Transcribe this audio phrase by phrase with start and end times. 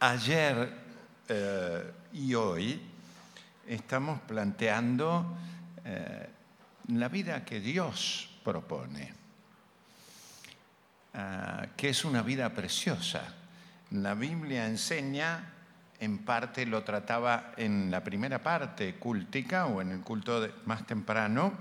[0.00, 0.72] Ayer
[1.28, 2.80] eh, y hoy
[3.66, 5.36] estamos planteando
[5.84, 6.28] eh,
[6.92, 9.12] la vida que Dios propone,
[11.14, 13.34] ah, que es una vida preciosa.
[13.90, 15.52] La Biblia enseña,
[15.98, 21.54] en parte lo trataba en la primera parte cultica o en el culto más temprano,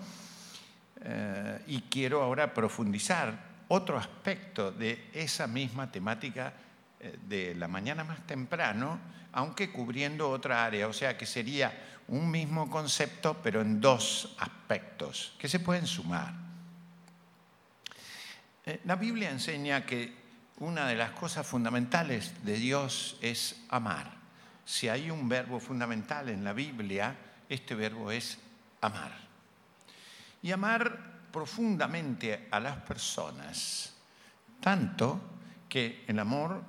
[1.01, 3.33] eh, y quiero ahora profundizar
[3.67, 6.53] otro aspecto de esa misma temática
[6.99, 8.99] de la mañana más temprano,
[9.33, 11.71] aunque cubriendo otra área, o sea que sería
[12.07, 16.33] un mismo concepto, pero en dos aspectos que se pueden sumar.
[18.65, 20.15] Eh, la Biblia enseña que
[20.59, 24.11] una de las cosas fundamentales de Dios es amar.
[24.65, 27.15] Si hay un verbo fundamental en la Biblia,
[27.47, 28.39] este verbo es
[28.81, 29.11] amar.
[30.41, 33.93] Y amar profundamente a las personas,
[34.59, 35.21] tanto
[35.69, 36.63] que el amor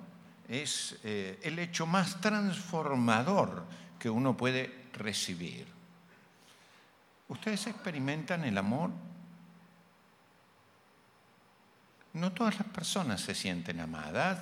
[0.48, 3.64] es eh, el hecho más transformador
[3.98, 5.66] que uno puede recibir.
[7.28, 8.90] ¿Ustedes experimentan el amor?
[12.14, 14.40] No todas las personas se sienten amadas,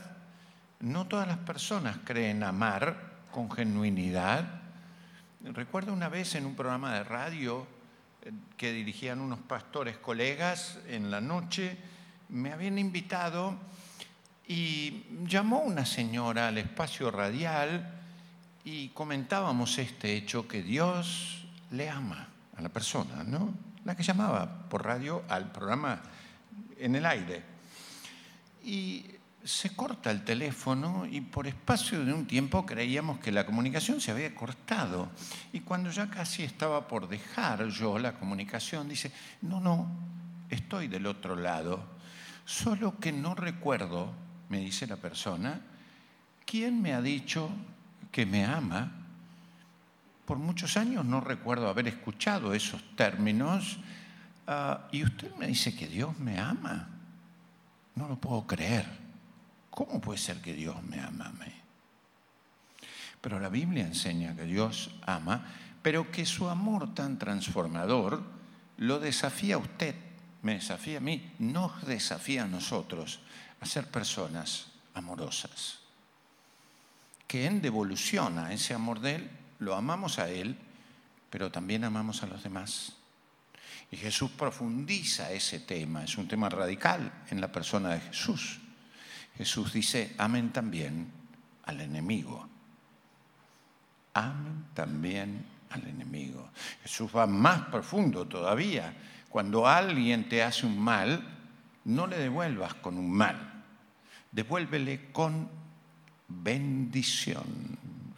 [0.80, 4.62] no todas las personas creen amar con genuinidad.
[5.42, 7.66] Recuerdo una vez en un programa de radio
[8.22, 11.76] eh, que dirigían unos pastores colegas en la noche,
[12.28, 13.58] me habían invitado
[14.46, 17.92] y llamó una señora al espacio radial
[18.64, 23.52] y comentábamos este hecho que Dios le ama a la persona, ¿no?
[23.84, 26.00] La que llamaba por radio al programa
[26.78, 27.42] en el aire.
[28.64, 29.06] Y
[29.42, 34.10] se corta el teléfono y por espacio de un tiempo creíamos que la comunicación se
[34.10, 35.10] había cortado.
[35.52, 39.88] Y cuando ya casi estaba por dejar yo la comunicación, dice, no, no,
[40.50, 41.84] estoy del otro lado,
[42.44, 45.60] solo que no recuerdo me dice la persona,
[46.44, 47.50] ¿quién me ha dicho
[48.12, 48.92] que me ama?
[50.24, 53.78] Por muchos años no recuerdo haber escuchado esos términos
[54.46, 56.88] ah, y usted me dice que Dios me ama.
[57.94, 58.86] No lo puedo creer.
[59.70, 61.52] ¿Cómo puede ser que Dios me ama a mí?
[63.20, 65.46] Pero la Biblia enseña que Dios ama,
[65.82, 68.22] pero que su amor tan transformador
[68.78, 69.94] lo desafía a usted,
[70.42, 73.20] me desafía a mí, nos desafía a nosotros
[73.60, 75.80] a ser personas amorosas.
[77.26, 80.56] Que en devolución a ese amor de Él, lo amamos a Él,
[81.30, 82.92] pero también amamos a los demás.
[83.90, 88.58] Y Jesús profundiza ese tema, es un tema radical en la persona de Jesús.
[89.36, 91.10] Jesús dice, amen también
[91.64, 92.48] al enemigo.
[94.14, 96.50] Amen también al enemigo.
[96.82, 98.94] Jesús va más profundo todavía.
[99.28, 101.35] Cuando alguien te hace un mal,
[101.86, 103.64] no le devuelvas con un mal,
[104.32, 105.48] devuélvele con
[106.28, 107.44] bendición.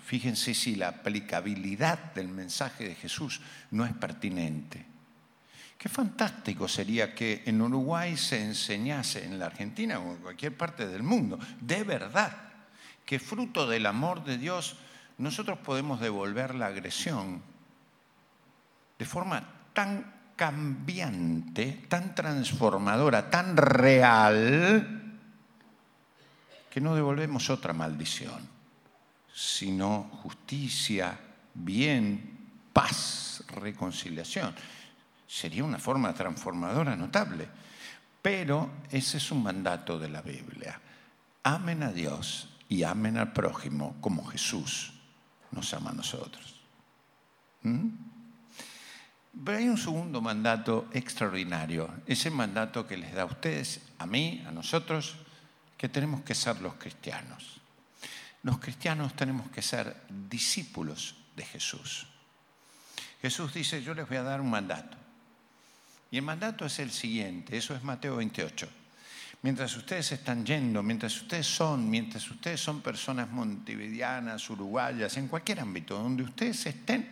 [0.04, 3.40] Fíjense si la aplicabilidad del mensaje de Jesús
[3.70, 4.86] no es pertinente.
[5.76, 10.88] Qué fantástico sería que en Uruguay se enseñase, en la Argentina o en cualquier parte
[10.88, 12.36] del mundo, de verdad,
[13.04, 14.76] que fruto del amor de Dios
[15.18, 17.42] nosotros podemos devolver la agresión
[18.98, 25.18] de forma tan cambiante, tan transformadora, tan real,
[26.70, 28.48] que no devolvemos otra maldición,
[29.34, 31.18] sino justicia,
[31.52, 32.38] bien,
[32.72, 34.54] paz, reconciliación.
[35.26, 37.48] Sería una forma transformadora notable.
[38.22, 40.80] Pero ese es un mandato de la Biblia.
[41.42, 44.92] Amen a Dios y amen al prójimo como Jesús
[45.50, 46.60] nos ama a nosotros.
[47.62, 48.07] ¿Mm?
[49.44, 54.42] Pero hay un segundo mandato extraordinario, ese mandato que les da a ustedes, a mí,
[54.46, 55.16] a nosotros,
[55.76, 57.60] que tenemos que ser los cristianos.
[58.42, 62.06] Los cristianos tenemos que ser discípulos de Jesús.
[63.22, 64.96] Jesús dice, yo les voy a dar un mandato.
[66.10, 68.68] Y el mandato es el siguiente, eso es Mateo 28.
[69.42, 75.60] Mientras ustedes están yendo, mientras ustedes son, mientras ustedes son personas montevideanas, uruguayas, en cualquier
[75.60, 77.08] ámbito donde ustedes estén,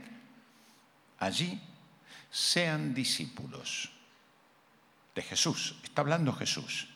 [1.19, 1.61] allí
[2.37, 3.91] sean discípulos
[5.15, 5.75] de Jesús.
[5.83, 6.87] Está hablando Jesús.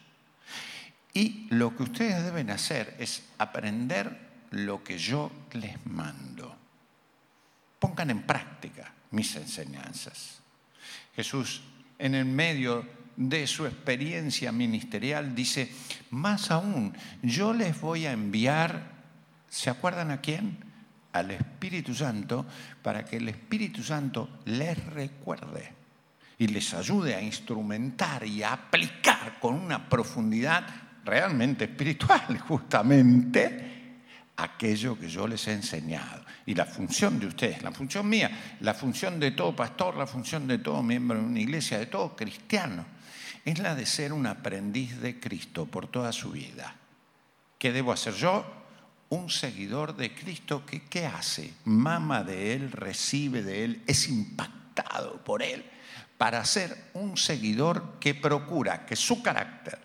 [1.15, 4.21] Y lo que ustedes deben hacer es aprender
[4.51, 6.55] lo que yo les mando.
[7.79, 10.41] Pongan en práctica mis enseñanzas.
[11.17, 11.63] Jesús,
[11.99, 15.73] en el medio de su experiencia ministerial, dice,
[16.11, 18.93] más aún, yo les voy a enviar,
[19.49, 20.70] ¿se acuerdan a quién?
[21.13, 22.47] Al Espíritu Santo
[22.83, 25.73] para que el Espíritu Santo les recuerde
[26.39, 30.67] y les ayude a instrumentar y a aplicar con una profundidad
[31.05, 33.71] realmente espiritual, justamente,
[34.37, 36.25] aquello que yo les he enseñado.
[36.47, 40.47] Y la función de ustedes, la función mía, la función de todo pastor, la función
[40.47, 42.87] de todo miembro de una iglesia, de todo cristiano,
[43.45, 46.75] es la de ser un aprendiz de Cristo por toda su vida.
[47.59, 48.60] ¿Qué debo hacer yo?
[49.11, 51.53] Un seguidor de Cristo que ¿qué hace?
[51.65, 55.65] Mama de Él, recibe de Él, es impactado por Él
[56.21, 59.79] para ser un seguidor que procura que su carácter,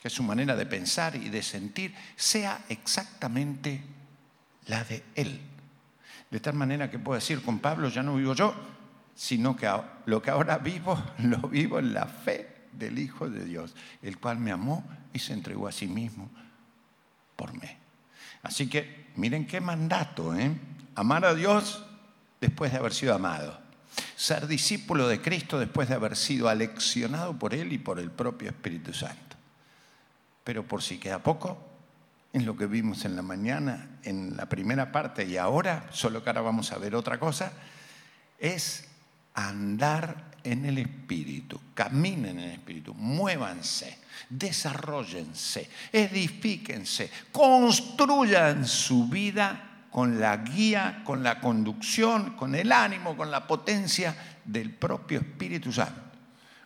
[0.00, 3.82] que su manera de pensar y de sentir sea exactamente
[4.68, 5.40] la de Él.
[6.30, 8.54] De tal manera que puedo decir, con Pablo ya no vivo yo,
[9.14, 9.68] sino que
[10.06, 14.38] lo que ahora vivo, lo vivo en la fe del Hijo de Dios, el cual
[14.38, 16.30] me amó y se entregó a sí mismo
[17.36, 17.81] por mí.
[18.42, 20.54] Así que miren qué mandato, ¿eh?
[20.94, 21.84] Amar a Dios
[22.40, 23.62] después de haber sido amado
[24.22, 28.50] ser discípulo de Cristo después de haber sido aleccionado por Él y por el propio
[28.50, 29.36] Espíritu Santo.
[30.44, 31.58] Pero por si queda poco,
[32.32, 36.30] en lo que vimos en la mañana, en la primera parte y ahora, solo que
[36.30, 37.52] ahora vamos a ver otra cosa,
[38.38, 38.88] es
[39.34, 43.98] andar en el Espíritu, caminen en el Espíritu, muévanse,
[44.28, 53.30] desarrollense, edifíquense, construyan su vida con la guía, con la conducción, con el ánimo, con
[53.30, 56.00] la potencia del propio Espíritu Santo.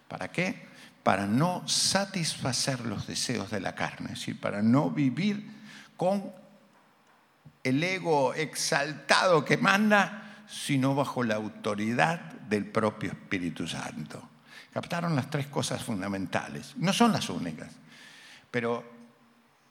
[0.09, 0.67] ¿Para qué?
[1.03, 5.45] Para no satisfacer los deseos de la carne, es decir, para no vivir
[5.97, 6.33] con
[7.65, 14.31] el ego exaltado que manda, sino bajo la autoridad del propio Espíritu Santo.
[14.73, 16.75] Captaron las tres cosas fundamentales.
[16.77, 17.71] No son las únicas,
[18.51, 18.85] pero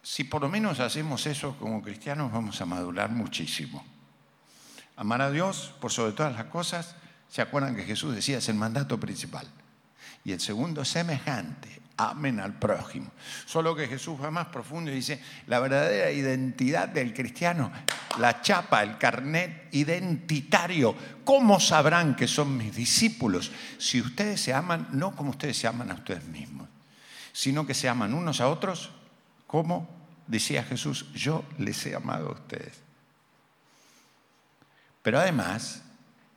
[0.01, 3.83] si por lo menos hacemos eso como cristianos, vamos a madurar muchísimo.
[4.98, 6.95] Amar a Dios por sobre todas las cosas,
[7.27, 9.48] se acuerdan que Jesús decía es el mandato principal.
[10.24, 13.12] Y el segundo semejante, amen al prójimo.
[13.45, 17.72] Solo que Jesús va más profundo y dice, la verdadera identidad del cristiano,
[18.19, 20.95] la chapa, el carnet identitario.
[21.23, 25.91] ¿Cómo sabrán que son mis discípulos si ustedes se aman no como ustedes se aman
[25.91, 26.67] a ustedes mismos,
[27.33, 28.91] sino que se aman unos a otros
[29.47, 29.88] como
[30.27, 32.73] decía Jesús, yo les he amado a ustedes.
[35.01, 35.83] Pero además,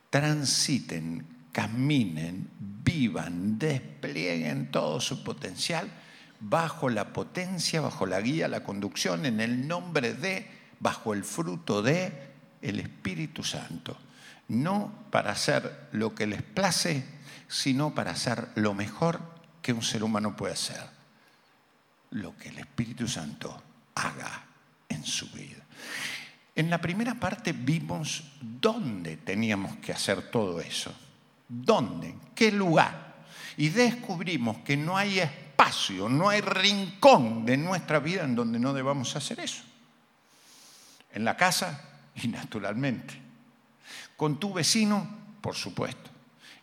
[0.09, 5.89] transiten, caminen, vivan, desplieguen todo su potencial
[6.39, 11.81] bajo la potencia, bajo la guía, la conducción, en el nombre de, bajo el fruto
[11.81, 12.29] de
[12.61, 13.97] el Espíritu Santo.
[14.47, 17.05] No para hacer lo que les place,
[17.47, 19.21] sino para hacer lo mejor
[19.61, 20.83] que un ser humano puede hacer.
[22.11, 23.61] Lo que el Espíritu Santo
[23.95, 24.45] haga
[24.87, 25.63] en su vida.
[26.55, 30.93] En la primera parte vimos dónde teníamos que hacer todo eso.
[31.47, 32.15] ¿Dónde?
[32.35, 33.23] ¿Qué lugar?
[33.57, 38.73] Y descubrimos que no hay espacio, no hay rincón de nuestra vida en donde no
[38.73, 39.63] debamos hacer eso.
[41.11, 41.81] En la casa
[42.15, 43.15] y naturalmente.
[44.15, 45.07] Con tu vecino,
[45.41, 46.09] por supuesto.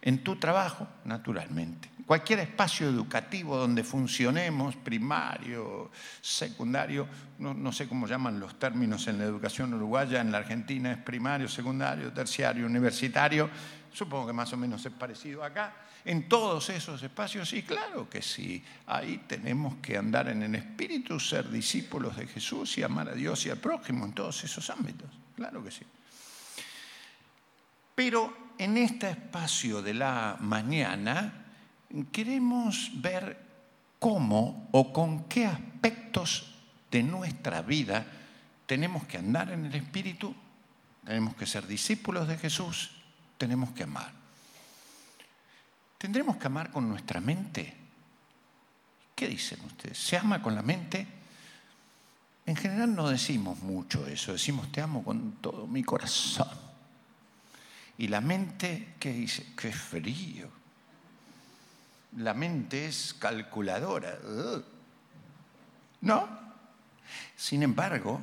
[0.02, 7.08] En tu trabajo, naturalmente cualquier espacio educativo donde funcionemos, primario, secundario,
[7.38, 11.48] no, sé cómo llaman los términos en la educación uruguaya, en la Argentina es primario,
[11.48, 13.50] secundario, terciario, universitario,
[13.92, 15.74] supongo que más o menos es parecido acá,
[16.04, 21.18] en todos esos espacios, y claro que sí, ahí tenemos que andar en el espíritu,
[21.18, 25.10] ser discípulos de Jesús y amar a Dios y al prójimo en todos esos ámbitos,
[25.34, 25.84] claro que sí.
[27.96, 31.45] Pero en este espacio de la mañana,
[32.12, 33.40] queremos ver
[33.98, 36.52] cómo o con qué aspectos
[36.90, 38.06] de nuestra vida
[38.66, 40.34] tenemos que andar en el Espíritu,
[41.04, 42.90] tenemos que ser discípulos de Jesús,
[43.38, 44.12] tenemos que amar.
[45.98, 47.74] ¿Tendremos que amar con nuestra mente?
[49.14, 49.98] ¿Qué dicen ustedes?
[49.98, 51.06] ¿Se ama con la mente?
[52.44, 56.66] En general no decimos mucho eso, decimos te amo con todo mi corazón.
[57.98, 59.54] Y la mente, ¿qué dice?
[59.56, 60.65] Qué frío
[62.16, 64.18] la mente es calculadora.
[66.00, 66.28] ¿No?
[67.34, 68.20] Sin embargo,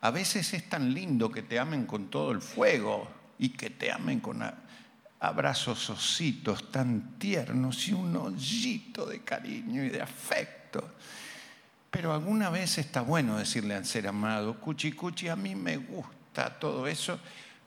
[0.00, 3.92] a veces es tan lindo que te amen con todo el fuego y que te
[3.92, 4.42] amen con
[5.20, 10.94] abrazos ositos tan tiernos y un hoyito de cariño y de afecto.
[11.90, 16.58] Pero alguna vez está bueno decirle al ser amado, cuchi cuchi, a mí me gusta
[16.58, 17.18] todo eso,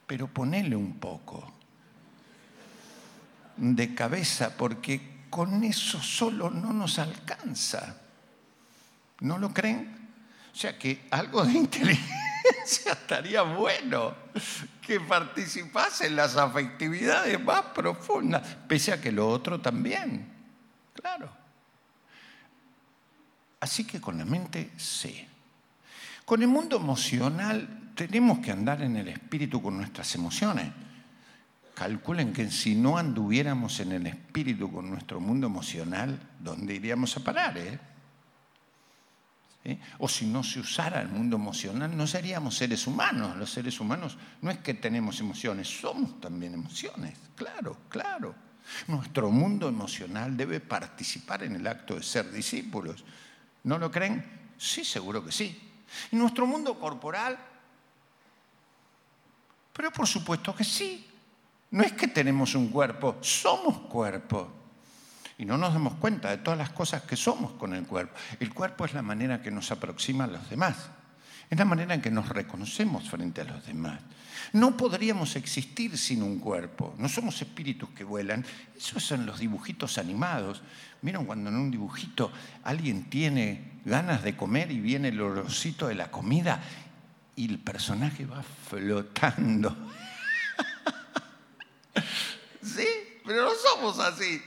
[0.06, 1.54] pero ponele un poco
[3.58, 7.96] de cabeza, porque con eso solo no nos alcanza.
[9.22, 10.10] ¿No lo creen?
[10.54, 14.14] O sea que algo de inteligencia estaría bueno,
[14.86, 20.28] que participase en las afectividades más profundas, pese a que lo otro también,
[20.94, 21.32] claro.
[23.62, 25.28] Así que con la mente sí.
[26.26, 30.72] Con el mundo emocional tenemos que andar en el espíritu con nuestras emociones.
[31.74, 37.24] Calculen que si no anduviéramos en el espíritu con nuestro mundo emocional, ¿dónde iríamos a
[37.24, 37.58] parar?
[37.58, 37.80] Eh?
[40.00, 43.38] O si no se usara el mundo emocional, no seríamos seres humanos.
[43.38, 48.36] Los seres humanos no es que tenemos emociones, somos también emociones, claro, claro.
[48.88, 53.04] Nuestro mundo emocional debe participar en el acto de ser discípulos.
[53.64, 54.24] ¿No lo creen?
[54.58, 55.72] Sí, seguro que sí.
[56.12, 57.38] ¿Y nuestro mundo corporal?
[59.74, 61.11] Pero por supuesto que sí.
[61.72, 64.52] No es que tenemos un cuerpo, somos cuerpo.
[65.38, 68.14] Y no nos damos cuenta de todas las cosas que somos con el cuerpo.
[68.40, 70.90] El cuerpo es la manera que nos aproxima a los demás.
[71.50, 74.00] Es la manera en que nos reconocemos frente a los demás.
[74.54, 76.94] No podríamos existir sin un cuerpo.
[76.98, 78.46] No somos espíritus que vuelan.
[78.78, 80.62] Esos son los dibujitos animados.
[81.02, 82.32] Miren cuando en un dibujito
[82.64, 86.62] alguien tiene ganas de comer y viene el olorcito de la comida
[87.36, 89.76] y el personaje va flotando.
[92.62, 92.88] sí,
[93.26, 94.42] pero no somos así.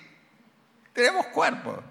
[0.92, 1.82] Tenemos cuerpo.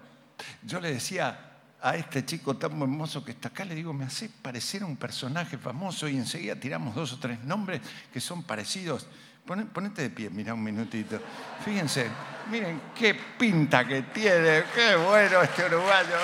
[0.62, 1.38] Yo le decía
[1.80, 5.58] a este chico tan hermoso que está acá, le digo, me hace parecer un personaje
[5.58, 7.82] famoso y enseguida tiramos dos o tres nombres
[8.12, 9.06] que son parecidos.
[9.44, 11.20] Ponete de pie, mira un minutito.
[11.62, 12.08] Fíjense,
[12.50, 16.16] miren qué pinta que tiene, qué bueno este uruguayo.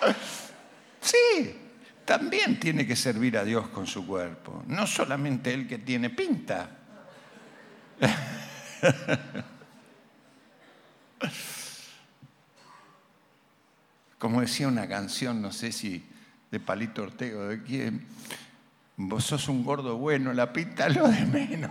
[1.02, 1.59] Sí,
[2.10, 6.68] también tiene que servir a Dios con su cuerpo, no solamente el que tiene pinta.
[14.18, 16.04] Como decía una canción, no sé si
[16.50, 18.04] de Palito Ortega o de quién,
[18.96, 21.70] vos sos un gordo bueno, la pinta lo de menos.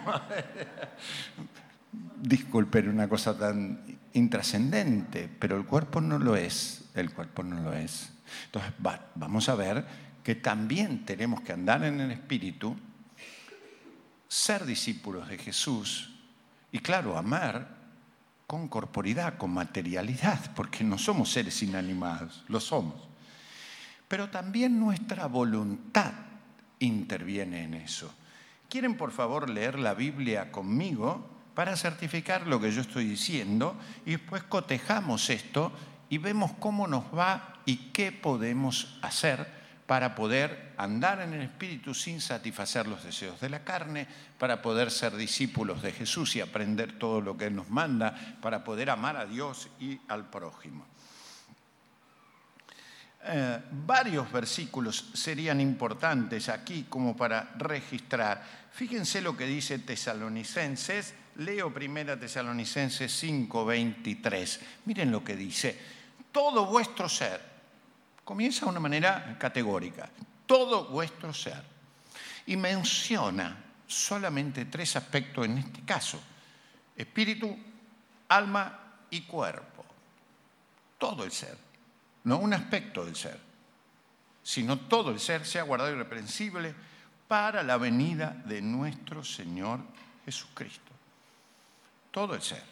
[2.21, 7.73] Disculpen una cosa tan intrascendente, pero el cuerpo no lo es, el cuerpo no lo
[7.73, 8.13] es.
[8.45, 8.71] Entonces,
[9.15, 12.75] vamos a ver que también tenemos que andar en el Espíritu,
[14.27, 16.11] ser discípulos de Jesús
[16.71, 17.77] y, claro, amar
[18.45, 22.95] con corporidad, con materialidad, porque no somos seres inanimados, lo somos.
[24.07, 26.13] Pero también nuestra voluntad
[26.79, 28.11] interviene en eso.
[28.69, 34.11] ¿Quieren por favor leer la Biblia conmigo para certificar lo que yo estoy diciendo y
[34.11, 35.71] después cotejamos esto
[36.09, 39.58] y vemos cómo nos va y qué podemos hacer
[39.89, 44.05] para poder andar en el Espíritu sin satisfacer los deseos de la carne,
[44.37, 48.63] para poder ser discípulos de Jesús y aprender todo lo que Él nos manda, para
[48.63, 50.85] poder amar a Dios y al prójimo.
[53.23, 58.43] Eh, varios versículos serían importantes aquí como para registrar.
[58.71, 64.59] Fíjense lo que dice Tesalonicenses, leo primera Tesalonicenses 5:23.
[64.85, 65.75] Miren lo que dice,
[66.31, 67.41] todo vuestro ser,
[68.29, 70.07] Comienza de una manera categórica,
[70.45, 71.63] todo vuestro ser.
[72.45, 73.57] Y menciona
[73.87, 76.21] solamente tres aspectos en este caso,
[76.95, 77.57] espíritu,
[78.27, 79.83] alma y cuerpo.
[80.99, 81.57] Todo el ser,
[82.25, 83.39] no un aspecto del ser,
[84.43, 86.75] sino todo el ser sea guardado irreprensible
[87.27, 89.79] para la venida de nuestro Señor
[90.23, 90.91] Jesucristo.
[92.11, 92.63] Todo el ser.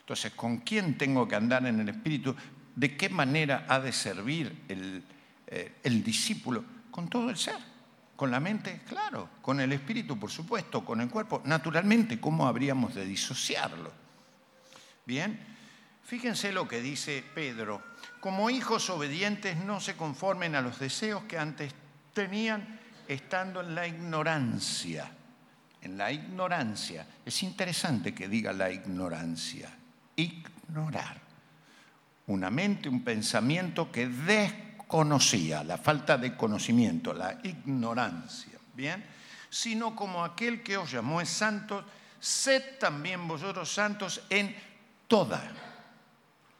[0.00, 2.36] Entonces, ¿con quién tengo que andar en el Espíritu?
[2.74, 7.58] De qué manera ha de servir eh, el, discípulo con todo el ser,
[8.16, 11.42] con la mente, claro, con el espíritu, por supuesto, con el cuerpo.
[11.44, 13.92] Naturalmente, ¿cómo habríamos de disociarlo?
[15.04, 15.38] Bien,
[16.04, 17.82] fíjense lo que dice Pedro.
[18.20, 21.74] Como hijos obedientes no se conformen a los deseos que antes
[22.14, 25.10] tenían estando en la ignorancia.
[25.80, 27.06] En la ignorancia.
[27.26, 29.68] Es interesante que diga la ignorancia.
[30.14, 31.21] Ignorar
[32.26, 39.04] una mente, un pensamiento que desconocía, la falta de conocimiento, la ignorancia, ¿bien?
[39.50, 41.84] Sino como aquel que os llamó es santo,
[42.20, 44.54] sed también vosotros santos en
[45.08, 45.42] toda,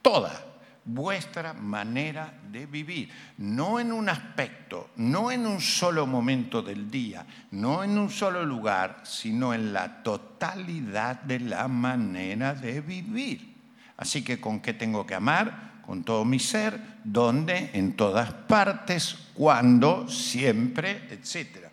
[0.02, 0.52] toda
[0.84, 7.24] vuestra manera de vivir, no en un aspecto, no en un solo momento del día,
[7.52, 13.51] no en un solo lugar, sino en la totalidad de la manera de vivir.
[13.96, 15.82] Así que ¿con qué tengo que amar?
[15.86, 17.70] Con todo mi ser, ¿dónde?
[17.74, 21.68] En todas partes, cuando, siempre, etc.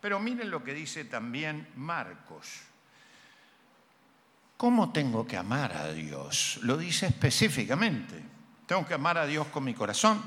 [0.00, 2.48] Pero miren lo que dice también Marcos.
[4.56, 6.60] ¿Cómo tengo que amar a Dios?
[6.62, 8.22] Lo dice específicamente.
[8.66, 10.22] Tengo que amar a Dios con mi corazón,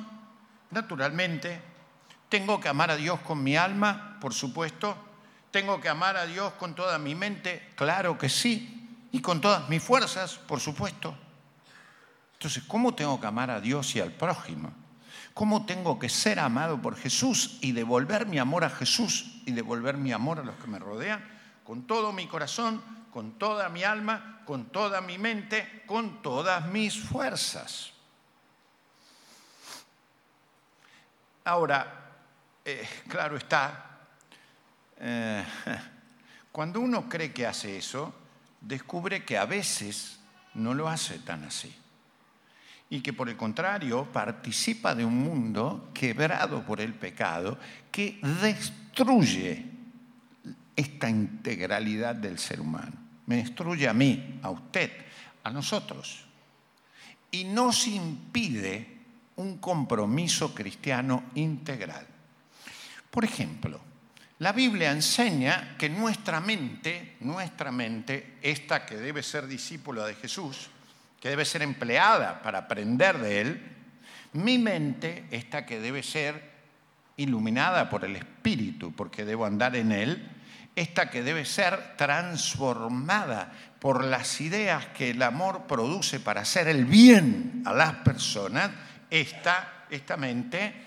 [0.71, 1.59] naturalmente.
[2.29, 4.95] Tengo que amar a Dios con mi alma, por supuesto.
[5.49, 8.86] Tengo que amar a Dios con toda mi mente, claro que sí
[9.17, 11.17] y con todas mis fuerzas, por supuesto.
[12.33, 14.71] Entonces, ¿cómo tengo que amar a Dios y al prójimo?
[15.33, 19.95] cómo tengo que ser amado por Jesús y devolver mi amor a Jesús y devolver
[19.95, 21.23] mi amor a los que me rodean
[21.63, 22.81] con todo mi corazón,
[23.11, 27.93] con toda mi alma, con toda mi mente, con todas mis fuerzas.
[31.45, 32.15] Ahora,
[32.65, 33.99] eh, claro está,
[34.99, 35.45] eh,
[36.51, 38.11] cuando uno cree que hace eso,
[38.67, 40.19] descubre que a veces
[40.53, 41.73] no lo hace tan así.
[42.89, 47.57] Y que por el contrario participa de un mundo quebrado por el pecado
[47.91, 49.65] que destruye
[50.75, 52.93] esta integralidad del ser humano.
[53.25, 54.91] Me destruye a mí, a usted,
[55.43, 56.25] a nosotros.
[57.31, 58.97] Y nos impide
[59.35, 62.07] un compromiso cristiano integral.
[63.11, 63.79] Por ejemplo,
[64.39, 70.69] la Biblia enseña que nuestra mente, nuestra mente, esta que debe ser discípula de Jesús,
[71.19, 73.61] que debe ser empleada para aprender de Él,
[74.33, 76.57] mi mente, esta que debe ser
[77.15, 80.29] iluminada por el Espíritu, porque debo andar en Él,
[80.75, 86.85] esta que debe ser transformada por las ideas que el amor produce para hacer el
[86.85, 88.69] bien a las personas,
[89.09, 90.86] esta, esta mente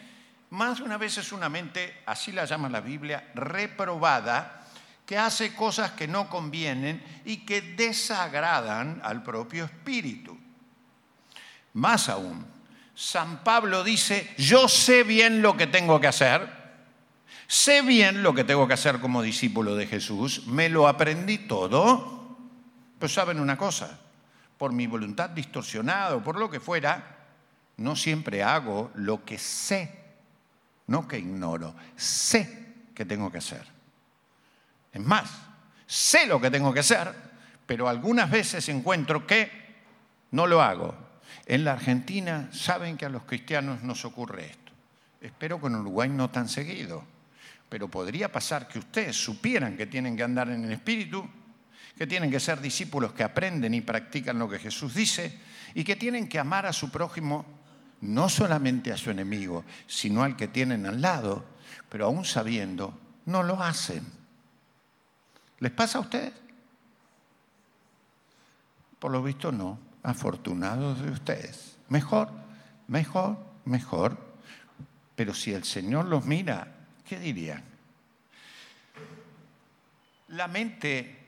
[0.50, 4.66] más de una vez es una mente, así la llama la Biblia, reprobada,
[5.06, 10.36] que hace cosas que no convienen y que desagradan al propio espíritu.
[11.74, 12.44] Más aún,
[12.94, 16.48] San Pablo dice, yo sé bien lo que tengo que hacer,
[17.46, 22.36] sé bien lo que tengo que hacer como discípulo de Jesús, me lo aprendí todo,
[22.98, 24.00] pero saben una cosa,
[24.58, 27.18] por mi voluntad distorsionada o por lo que fuera,
[27.76, 29.99] no siempre hago lo que sé
[30.90, 33.64] no que ignoro, sé que tengo que hacer.
[34.92, 35.30] Es más,
[35.86, 37.14] sé lo que tengo que hacer,
[37.64, 39.50] pero algunas veces encuentro que
[40.32, 40.96] no lo hago.
[41.46, 44.72] En la Argentina saben que a los cristianos nos ocurre esto.
[45.20, 47.04] Espero que en Uruguay no tan seguido,
[47.68, 51.24] pero podría pasar que ustedes supieran que tienen que andar en el Espíritu,
[51.96, 55.38] que tienen que ser discípulos que aprenden y practican lo que Jesús dice
[55.72, 57.59] y que tienen que amar a su prójimo
[58.00, 61.44] no solamente a su enemigo, sino al que tienen al lado,
[61.88, 64.04] pero aún sabiendo, no lo hacen.
[65.58, 66.32] ¿Les pasa a ustedes?
[68.98, 71.76] Por lo visto no, afortunados de ustedes.
[71.88, 72.30] Mejor,
[72.88, 74.18] mejor, mejor.
[75.16, 76.68] Pero si el Señor los mira,
[77.06, 77.62] ¿qué dirían?
[80.28, 81.19] La mente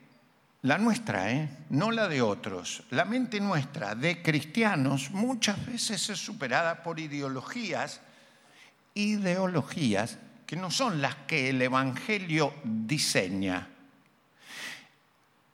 [0.63, 1.49] la nuestra, ¿eh?
[1.69, 7.99] no la de otros, la mente nuestra de cristianos muchas veces es superada por ideologías,
[8.93, 13.67] ideologías que no son las que el Evangelio diseña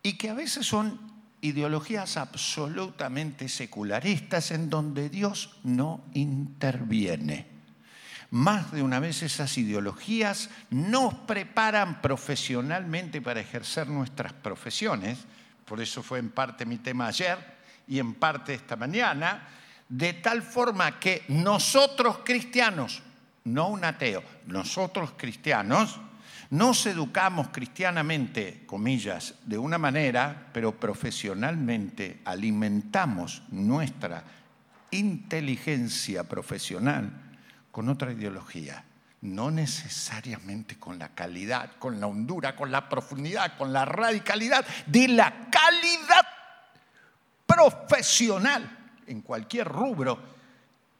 [0.03, 0.99] y que a veces son
[1.41, 7.58] ideologías absolutamente secularistas en donde Dios no interviene.
[8.31, 15.17] Más de una vez esas ideologías nos preparan profesionalmente para ejercer nuestras profesiones,
[15.65, 17.37] por eso fue en parte mi tema ayer
[17.87, 19.47] y en parte esta mañana,
[19.87, 23.01] de tal forma que nosotros cristianos,
[23.45, 25.99] no un ateo, nosotros cristianos,
[26.51, 34.23] nos educamos cristianamente, comillas, de una manera, pero profesionalmente alimentamos nuestra
[34.91, 37.28] inteligencia profesional
[37.71, 38.83] con otra ideología,
[39.21, 45.07] no necesariamente con la calidad, con la hondura, con la profundidad, con la radicalidad de
[45.09, 46.25] la calidad
[47.45, 48.77] profesional
[49.07, 50.39] en cualquier rubro,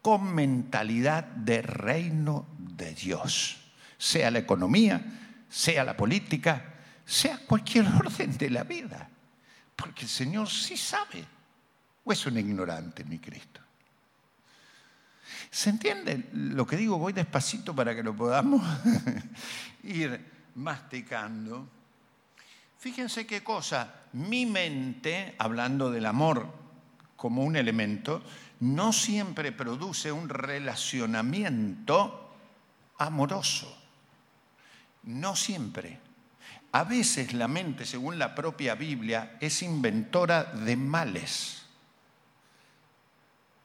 [0.02, 3.58] con mentalidad de reino de Dios,
[3.98, 5.02] sea la economía,
[5.50, 6.74] sea la política,
[7.06, 9.10] sea cualquier orden de la vida,
[9.76, 11.26] porque el Señor sí sabe,
[12.04, 13.62] o es un ignorante mi Cristo.
[15.52, 16.98] ¿Se entiende lo que digo?
[16.98, 18.62] Voy despacito para que lo podamos
[19.84, 20.24] ir
[20.56, 21.68] masticando.
[22.78, 26.48] Fíjense qué cosa, mi mente, hablando del amor
[27.16, 28.22] como un elemento,
[28.62, 32.36] no siempre produce un relacionamiento
[33.00, 33.76] amoroso.
[35.04, 36.00] No siempre.
[36.72, 41.66] A veces la mente, según la propia Biblia, es inventora de males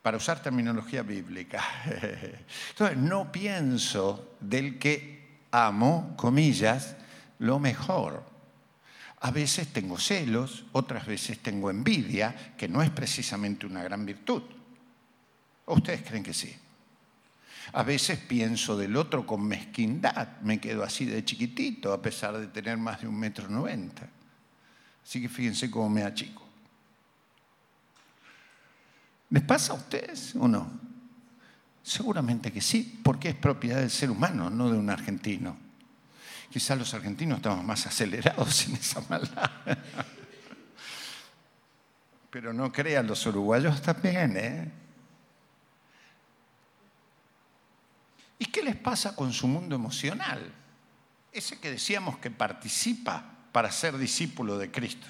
[0.04, 1.64] para usar terminología bíblica.
[2.68, 6.94] Entonces, no pienso del que amo, comillas,
[7.38, 8.22] lo mejor.
[9.20, 14.42] A veces tengo celos, otras veces tengo envidia, que no es precisamente una gran virtud.
[15.64, 16.54] ¿O ustedes creen que sí?
[17.72, 22.48] A veces pienso del otro con mezquindad, me quedo así de chiquitito a pesar de
[22.48, 24.06] tener más de un metro noventa.
[25.02, 26.43] Así que fíjense cómo me achico.
[29.34, 30.70] ¿Les pasa a ustedes o no?
[31.82, 35.56] Seguramente que sí, porque es propiedad del ser humano, no de un argentino.
[36.52, 39.50] Quizás los argentinos estamos más acelerados en esa maldad.
[42.30, 44.72] Pero no crean, los uruguayos también, ¿eh?
[48.38, 50.48] ¿Y qué les pasa con su mundo emocional?
[51.32, 55.08] Ese que decíamos que participa para ser discípulo de Cristo.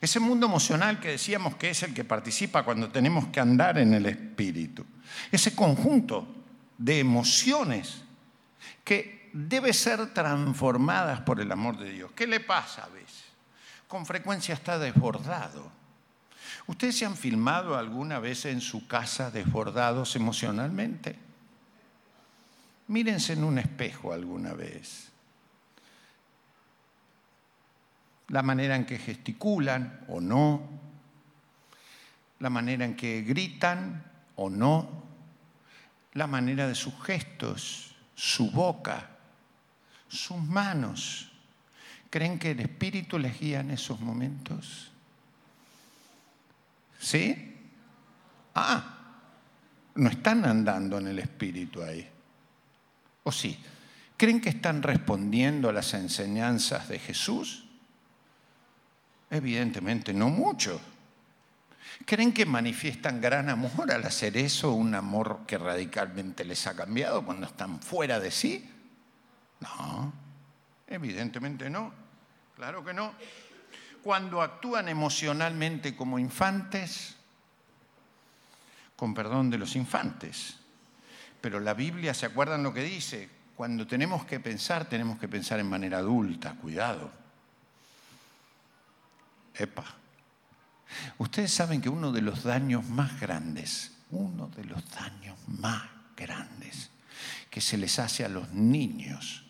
[0.00, 3.92] Ese mundo emocional que decíamos que es el que participa cuando tenemos que andar en
[3.92, 4.84] el Espíritu.
[5.30, 6.26] Ese conjunto
[6.78, 8.02] de emociones
[8.82, 12.12] que debe ser transformadas por el amor de Dios.
[12.12, 13.24] ¿Qué le pasa a veces?
[13.86, 15.70] Con frecuencia está desbordado.
[16.66, 21.18] ¿Ustedes se han filmado alguna vez en su casa desbordados emocionalmente?
[22.88, 25.10] Mírense en un espejo alguna vez.
[28.30, 30.62] La manera en que gesticulan o no,
[32.40, 34.02] la manera en que gritan
[34.36, 34.88] o no,
[36.14, 39.10] la manera de sus gestos, su boca,
[40.08, 41.30] sus manos.
[42.08, 44.90] ¿Creen que el Espíritu les guía en esos momentos?
[46.98, 47.56] ¿Sí?
[48.54, 48.98] Ah,
[49.94, 52.08] no están andando en el Espíritu ahí.
[53.22, 53.58] ¿O sí?
[54.16, 57.69] ¿Creen que están respondiendo a las enseñanzas de Jesús?
[59.30, 60.80] Evidentemente no mucho.
[62.04, 67.24] ¿Creen que manifiestan gran amor al hacer eso, un amor que radicalmente les ha cambiado
[67.24, 68.68] cuando están fuera de sí?
[69.60, 70.12] No,
[70.86, 71.92] evidentemente no,
[72.56, 73.12] claro que no.
[74.02, 77.16] Cuando actúan emocionalmente como infantes,
[78.96, 80.56] con perdón de los infantes,
[81.40, 83.28] pero la Biblia, ¿se acuerdan lo que dice?
[83.56, 87.19] Cuando tenemos que pensar, tenemos que pensar en manera adulta, cuidado.
[89.60, 89.84] Epa.
[91.18, 95.82] Ustedes saben que uno de los daños más grandes, uno de los daños más
[96.16, 96.90] grandes
[97.50, 99.44] que se les hace a los niños,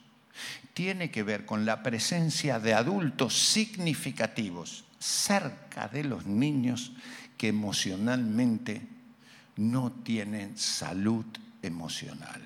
[0.74, 6.92] tiene que ver con la presencia de adultos significativos cerca de los niños
[7.36, 8.86] que emocionalmente
[9.56, 11.24] no tienen salud
[11.62, 12.40] emocional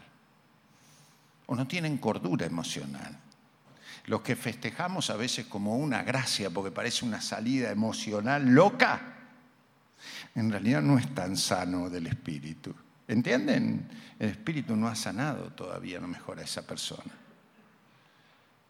[1.46, 3.18] o no tienen cordura emocional.
[4.06, 9.14] Los que festejamos a veces como una gracia porque parece una salida emocional loca,
[10.34, 12.74] en realidad no es tan sano del espíritu.
[13.06, 13.88] ¿Entienden?
[14.18, 17.12] El espíritu no ha sanado todavía, no mejora a esa persona.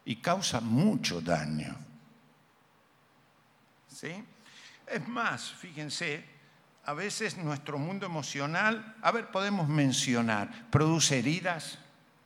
[0.04, 1.74] Y causa mucho daño.
[3.88, 4.12] ¿Sí?
[4.86, 6.24] Es más, fíjense,
[6.84, 11.78] a veces nuestro mundo emocional, a ver, podemos mencionar, produce heridas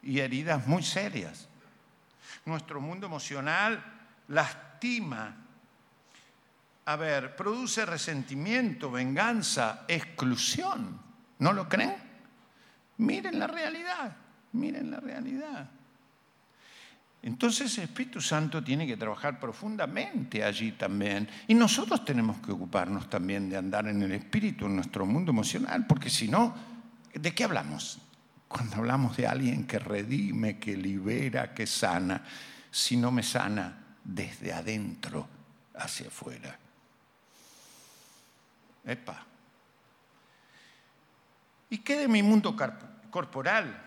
[0.02, 1.48] y heridas muy serias.
[2.48, 3.84] Nuestro mundo emocional
[4.28, 5.36] lastima.
[6.86, 10.98] A ver, produce resentimiento, venganza, exclusión.
[11.40, 11.94] ¿No lo creen?
[12.96, 14.16] Miren la realidad,
[14.52, 15.68] miren la realidad.
[17.20, 21.28] Entonces el Espíritu Santo tiene que trabajar profundamente allí también.
[21.48, 25.86] Y nosotros tenemos que ocuparnos también de andar en el Espíritu, en nuestro mundo emocional,
[25.86, 26.54] porque si no,
[27.12, 28.00] ¿de qué hablamos?
[28.48, 32.24] Cuando hablamos de alguien que redime, que libera, que sana,
[32.70, 35.28] si no me sana desde adentro
[35.74, 36.58] hacia afuera.
[38.84, 39.26] Epa.
[41.70, 42.56] ¿Y qué de mi mundo
[43.10, 43.84] corporal?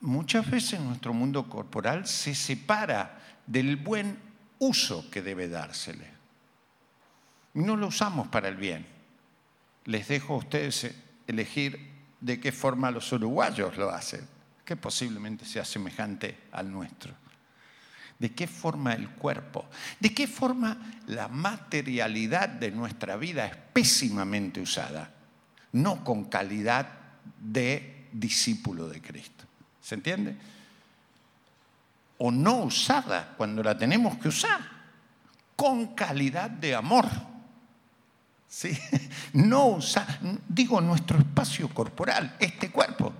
[0.00, 4.18] muchas veces nuestro mundo corporal se separa del buen
[4.58, 6.10] uso que debe dársele.
[7.54, 8.86] No lo usamos para el bien.
[9.84, 10.94] Les dejo a ustedes
[11.26, 14.26] elegir de qué forma los uruguayos lo hacen,
[14.64, 17.14] que posiblemente sea semejante al nuestro.
[18.18, 19.66] ¿De qué forma el cuerpo?
[20.00, 25.12] ¿De qué forma la materialidad de nuestra vida es pésimamente usada?
[25.72, 26.88] No con calidad
[27.38, 29.44] de discípulo de Cristo.
[29.82, 30.36] ¿Se entiende?
[32.18, 34.60] O no usada cuando la tenemos que usar,
[35.54, 37.06] con calidad de amor.
[39.32, 43.12] No usar, digo, nuestro espacio corporal, este cuerpo,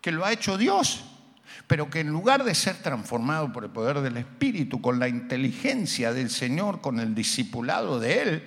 [0.00, 1.04] que lo ha hecho Dios,
[1.66, 6.12] pero que en lugar de ser transformado por el poder del Espíritu, con la inteligencia
[6.12, 8.44] del Señor, con el discipulado de Él,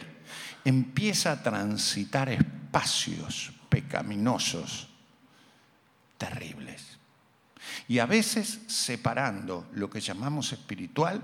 [0.65, 4.89] empieza a transitar espacios pecaminosos
[6.17, 6.97] terribles.
[7.88, 11.21] Y a veces separando lo que llamamos espiritual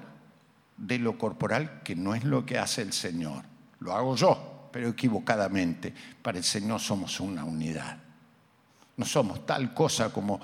[0.77, 3.43] de lo corporal, que no es lo que hace el Señor.
[3.79, 5.93] Lo hago yo, pero equivocadamente.
[6.21, 7.97] Para el Señor somos una unidad.
[8.97, 10.39] No somos tal cosa como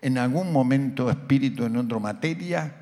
[0.00, 2.74] en algún momento espíritu en otra materia,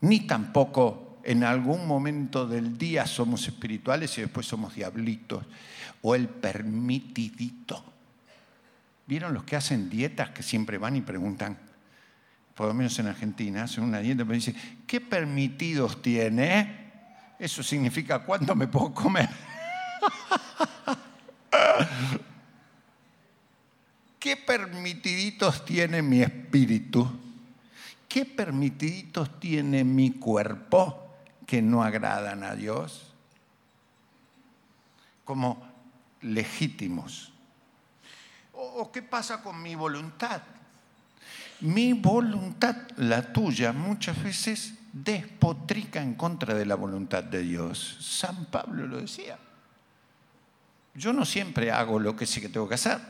[0.00, 5.44] ni tampoco en algún momento del día somos espirituales y después somos diablitos.
[6.02, 7.82] O el permitidito.
[9.06, 11.58] ¿Vieron los que hacen dietas que siempre van y preguntan?
[12.54, 14.54] Por lo menos en Argentina, hacen una dieta y dicen,
[14.86, 16.84] ¿qué permitidos tiene?
[17.38, 19.28] Eso significa cuánto me puedo comer.
[24.18, 27.10] ¿Qué permitiditos tiene mi espíritu?
[28.08, 31.10] ¿Qué permitiditos tiene mi cuerpo
[31.46, 33.12] que no agradan a Dios?
[35.24, 35.62] Como
[36.22, 37.32] legítimos.
[38.52, 40.40] ¿O qué pasa con mi voluntad?
[41.60, 47.98] Mi voluntad, la tuya, muchas veces despotrica en contra de la voluntad de Dios.
[48.00, 49.38] San Pablo lo decía.
[50.94, 53.00] Yo no siempre hago lo que sé que tengo que hacer.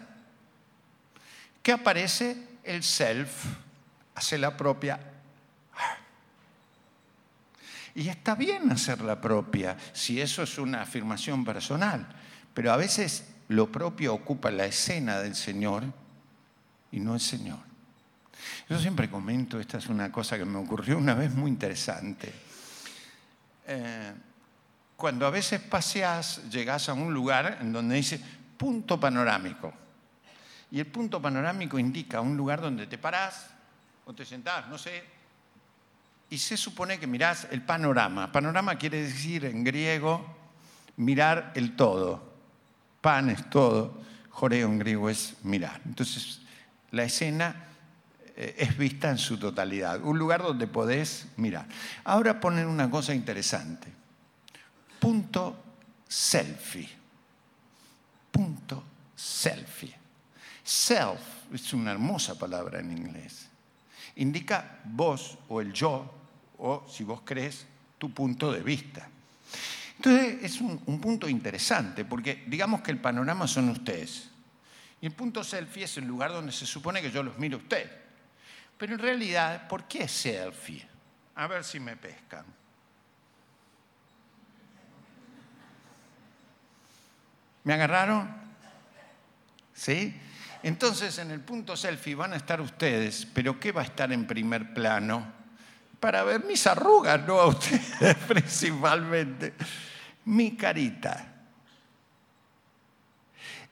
[1.63, 2.37] ¿Qué aparece?
[2.63, 3.45] El self,
[4.15, 4.99] hace la propia.
[7.95, 12.07] Y está bien hacer la propia, si eso es una afirmación personal,
[12.53, 15.85] pero a veces lo propio ocupa la escena del Señor
[16.91, 17.61] y no el Señor.
[18.69, 22.33] Yo siempre comento, esta es una cosa que me ocurrió una vez muy interesante.
[23.67, 24.13] Eh,
[24.97, 28.21] cuando a veces paseas, llegas a un lugar en donde dice
[28.57, 29.73] punto panorámico.
[30.71, 33.51] Y el punto panorámico indica un lugar donde te parás
[34.07, 35.05] o te sentás, no sé,
[36.31, 38.33] y se supone que mirás el panorama.
[38.33, 40.25] Panorama quiere decir en griego
[40.97, 42.35] mirar el todo.
[43.01, 45.81] Pan es todo, joreo en griego es mirar.
[45.85, 46.41] Entonces,
[46.91, 47.67] la escena
[48.37, 51.67] eh, es vista en su totalidad, un lugar donde podés mirar.
[52.05, 54.04] Ahora ponen una cosa interesante.
[55.05, 55.57] Punto
[56.09, 56.89] selfie.
[58.31, 59.95] Punto selfie.
[60.63, 63.47] Self es una hermosa palabra en inglés.
[64.17, 66.11] Indica vos o el yo,
[66.57, 67.67] o si vos crees,
[67.99, 69.07] tu punto de vista.
[69.99, 74.31] Entonces es un, punto interesante, porque digamos que el panorama son ustedes.
[75.03, 77.61] Y el punto selfie es el lugar donde se supone que yo los miro a
[77.61, 77.91] ustedes.
[78.79, 80.89] Pero en realidad, ¿por qué selfie?
[81.35, 82.64] A ver si me pescan.
[87.65, 88.31] ¿Me agarraron?
[89.73, 90.15] ¿Sí?
[90.63, 94.27] Entonces, en el punto selfie van a estar ustedes, pero ¿qué va a estar en
[94.27, 95.27] primer plano?
[95.99, 99.55] Para ver mis arrugas, no a ustedes principalmente.
[100.27, 101.33] Mi carita.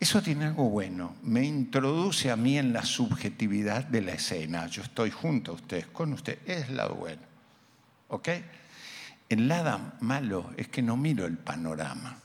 [0.00, 1.16] Eso tiene algo bueno.
[1.22, 4.66] Me introduce a mí en la subjetividad de la escena.
[4.66, 6.40] Yo estoy junto a ustedes, con ustedes.
[6.46, 7.22] Es lado bueno.
[8.08, 8.28] ¿Ok?
[9.28, 12.21] El lado malo es que no miro el panorama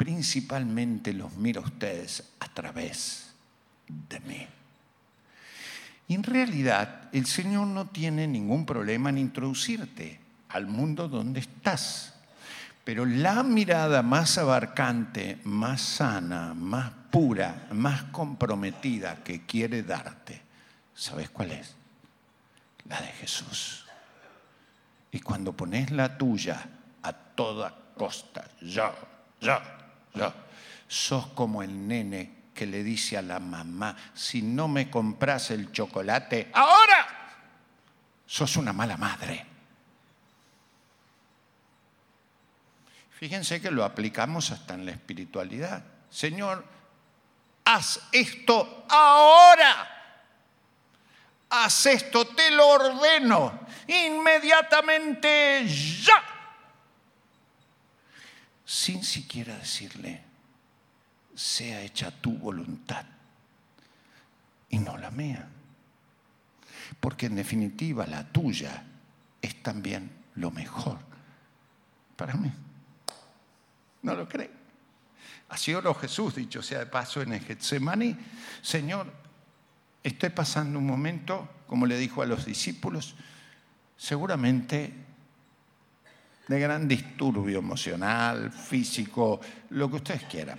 [0.00, 3.34] principalmente los miro a ustedes a través
[3.86, 4.46] de mí.
[6.08, 12.14] Y en realidad el Señor no tiene ningún problema en introducirte al mundo donde estás.
[12.82, 20.40] Pero la mirada más abarcante, más sana, más pura, más comprometida que quiere darte,
[20.94, 21.76] ¿sabes cuál es?
[22.88, 23.84] La de Jesús.
[25.12, 26.66] Y cuando pones la tuya
[27.02, 28.94] a toda costa, yo,
[29.42, 29.60] yo,
[30.88, 35.72] sos como el nene que le dice a la mamá, si no me compras el
[35.72, 37.06] chocolate, ahora
[38.26, 39.46] sos una mala madre.
[43.12, 45.84] Fíjense que lo aplicamos hasta en la espiritualidad.
[46.10, 46.64] Señor,
[47.64, 49.96] haz esto ahora.
[51.50, 53.60] Haz esto, te lo ordeno.
[53.88, 56.39] Inmediatamente ya
[58.70, 60.22] sin siquiera decirle,
[61.34, 63.04] sea hecha tu voluntad
[64.68, 65.48] y no la mía.
[67.00, 68.84] Porque en definitiva la tuya
[69.42, 71.00] es también lo mejor
[72.14, 72.52] para mí.
[74.02, 74.52] ¿No lo creen?
[75.48, 78.16] Así oró Jesús, dicho sea de paso en el Getsemaní.
[78.62, 79.12] Señor,
[80.04, 83.16] estoy pasando un momento, como le dijo a los discípulos,
[83.96, 85.09] seguramente
[86.50, 90.58] de gran disturbio emocional, físico, lo que ustedes quieran.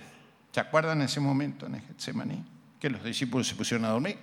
[0.50, 2.42] ¿Se acuerdan ese momento en Getsemaní?
[2.80, 4.16] Que los discípulos se pusieron a dormir.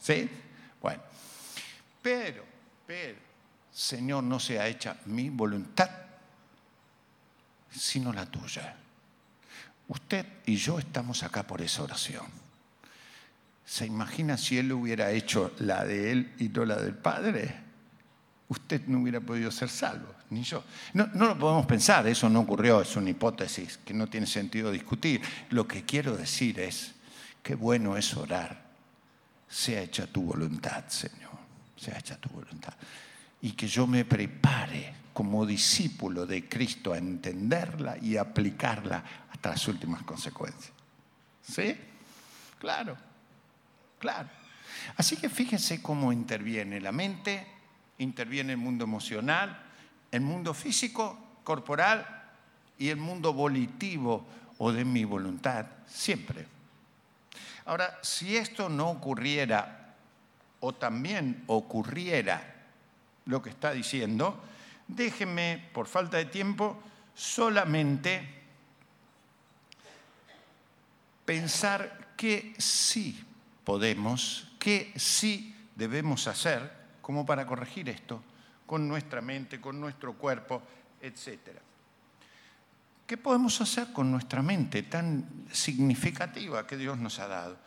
[0.00, 0.30] ¿Sí?
[0.80, 1.02] Bueno.
[2.00, 2.42] Pero,
[2.86, 3.18] pero,
[3.70, 5.90] Señor, no sea hecha mi voluntad,
[7.70, 8.74] sino la tuya.
[9.88, 12.24] Usted y yo estamos acá por esa oración.
[13.66, 17.60] ¿Se imagina si Él hubiera hecho la de Él y no la del Padre?
[18.48, 20.64] Usted no hubiera podido ser salvo ni yo.
[20.94, 25.20] No, lo podemos pensar, eso no ocurrió, es una hipótesis que no tiene sentido discutir.
[25.50, 26.94] Lo que quiero decir es,
[27.42, 28.70] qué bueno es orar.
[29.48, 31.32] Sea hecha tu voluntad, Señor,
[31.76, 32.74] sea hecha tu voluntad.
[33.42, 39.66] y que yo me prepare como discípulo de Cristo a entenderla y aplicarla hasta las
[39.68, 40.72] últimas consecuencias.
[41.42, 41.76] ¿Sí?
[42.60, 42.96] Claro,
[43.98, 44.28] claro.
[44.96, 47.46] Así que fíjense cómo interviene la mente,
[47.98, 49.71] interviene el mundo emocional,
[50.12, 52.06] el mundo físico, corporal
[52.78, 54.24] y el mundo volitivo
[54.58, 56.46] o de mi voluntad, siempre.
[57.64, 59.94] Ahora, si esto no ocurriera
[60.60, 62.42] o también ocurriera
[63.24, 64.38] lo que está diciendo,
[64.86, 66.80] déjenme, por falta de tiempo,
[67.14, 68.28] solamente
[71.24, 73.24] pensar que sí
[73.64, 76.70] podemos, que sí debemos hacer
[77.00, 78.22] como para corregir esto
[78.72, 80.62] con nuestra mente, con nuestro cuerpo,
[81.02, 81.40] etc.
[83.06, 87.58] ¿Qué podemos hacer con nuestra mente tan significativa que Dios nos ha dado?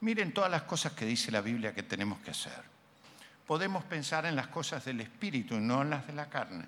[0.00, 2.62] Miren todas las cosas que dice la Biblia que tenemos que hacer.
[3.46, 6.64] Podemos pensar en las cosas del Espíritu y no en las de la carne.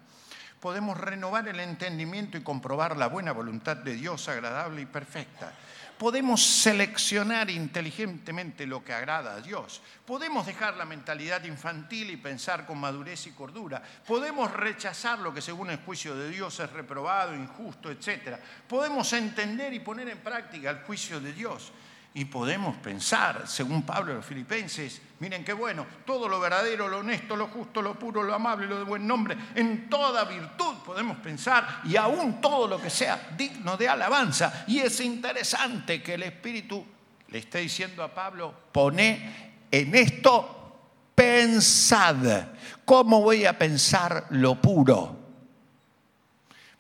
[0.60, 5.54] Podemos renovar el entendimiento y comprobar la buena voluntad de Dios agradable y perfecta
[5.98, 9.80] podemos seleccionar inteligentemente lo que agrada a Dios.
[10.04, 13.82] Podemos dejar la mentalidad infantil y pensar con madurez y cordura.
[14.06, 18.38] Podemos rechazar lo que según el juicio de Dios es reprobado, injusto, etc.
[18.68, 21.72] Podemos entender y poner en práctica el juicio de Dios.
[22.16, 27.00] Y podemos pensar, según Pablo de los Filipenses, miren qué bueno, todo lo verdadero, lo
[27.00, 31.18] honesto, lo justo, lo puro, lo amable, lo de buen nombre, en toda virtud podemos
[31.18, 34.64] pensar y aún todo lo que sea digno de alabanza.
[34.66, 36.82] Y es interesante que el Espíritu
[37.28, 40.78] le esté diciendo a Pablo, pone en esto,
[41.14, 42.46] pensad.
[42.86, 45.18] ¿Cómo voy a pensar lo puro?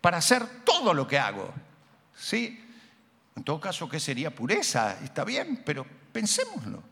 [0.00, 1.52] Para hacer todo lo que hago.
[2.16, 2.65] ¿Sí?
[3.36, 4.98] En todo caso, ¿qué sería pureza?
[5.04, 6.82] Está bien, pero pensémoslo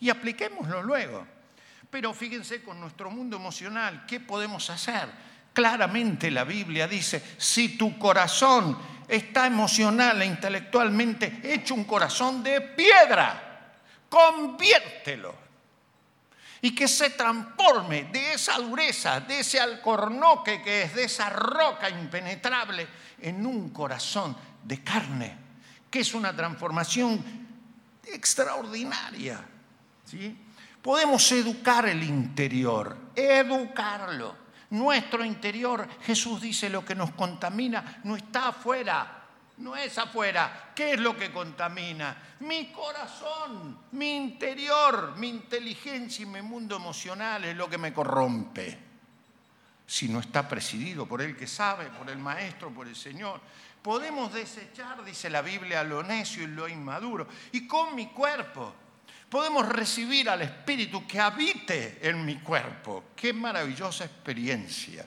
[0.00, 1.24] y apliquémoslo luego.
[1.88, 5.08] Pero fíjense con nuestro mundo emocional, ¿qué podemos hacer?
[5.52, 12.62] Claramente la Biblia dice, si tu corazón está emocional e intelectualmente hecho un corazón de
[12.62, 13.76] piedra,
[14.08, 15.42] conviértelo.
[16.62, 21.90] Y que se transforme de esa dureza, de ese alcornoque que es, de esa roca
[21.90, 22.88] impenetrable,
[23.20, 25.42] en un corazón de carne
[25.92, 27.22] que es una transformación
[28.02, 29.44] extraordinaria.
[30.06, 30.34] ¿sí?
[30.80, 34.40] Podemos educar el interior, educarlo.
[34.70, 39.26] Nuestro interior, Jesús dice, lo que nos contamina no está afuera,
[39.58, 40.72] no es afuera.
[40.74, 42.16] ¿Qué es lo que contamina?
[42.40, 48.78] Mi corazón, mi interior, mi inteligencia y mi mundo emocional es lo que me corrompe.
[49.86, 53.42] Si no está presidido por el que sabe, por el Maestro, por el Señor.
[53.82, 57.26] Podemos desechar, dice la Biblia, lo necio y lo inmaduro.
[57.50, 58.72] Y con mi cuerpo
[59.28, 63.06] podemos recibir al Espíritu que habite en mi cuerpo.
[63.16, 65.04] Qué maravillosa experiencia.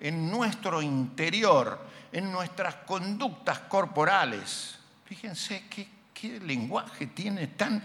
[0.00, 4.76] En nuestro interior, en nuestras conductas corporales.
[5.04, 7.82] Fíjense qué, lenguaje tiene tan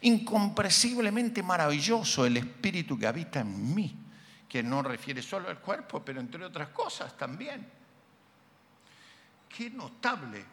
[0.00, 3.94] incomprensiblemente maravilloso el Espíritu que habita en mí,
[4.48, 7.64] que no refiere solo al cuerpo, pero entre otras cosas también
[9.56, 10.44] qué notable.